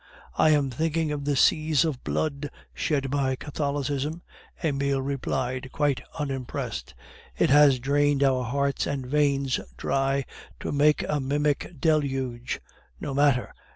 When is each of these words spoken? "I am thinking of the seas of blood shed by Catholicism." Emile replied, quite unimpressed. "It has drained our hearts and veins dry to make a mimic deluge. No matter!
"I 0.35 0.49
am 0.49 0.71
thinking 0.71 1.11
of 1.11 1.25
the 1.25 1.35
seas 1.35 1.85
of 1.85 2.03
blood 2.03 2.49
shed 2.73 3.11
by 3.11 3.35
Catholicism." 3.35 4.23
Emile 4.63 4.99
replied, 4.99 5.69
quite 5.71 6.01
unimpressed. 6.17 6.95
"It 7.37 7.51
has 7.51 7.77
drained 7.77 8.23
our 8.23 8.43
hearts 8.43 8.87
and 8.87 9.05
veins 9.05 9.59
dry 9.77 10.25
to 10.59 10.71
make 10.71 11.05
a 11.07 11.19
mimic 11.19 11.75
deluge. 11.79 12.59
No 12.99 13.13
matter! 13.13 13.53